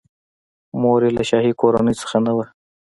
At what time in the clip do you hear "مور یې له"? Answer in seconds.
0.81-1.23